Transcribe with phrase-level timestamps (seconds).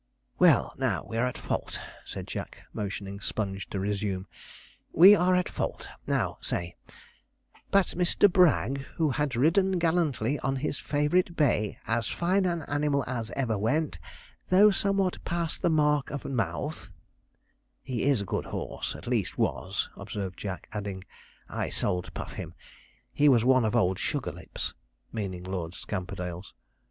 [0.39, 4.25] 'Well, now we are at fault,' said Jack, motioning Sponge to resume;
[4.91, 6.73] 'we are at fault; now say,
[7.69, 8.27] "but Mr.
[8.27, 13.59] Bragg, who had ridden gallantly on his favourite bay, as fine an animal as ever
[13.59, 13.99] went,
[14.49, 16.89] though somewhat past mark of mouth"
[17.83, 21.03] He is a good horse, at least was,' observed Jack, adding,
[21.47, 22.55] 'I sold Puff him,
[23.13, 24.73] he was one of old Sugarlip's,'
[25.11, 26.55] meaning Lord Scamperdale's.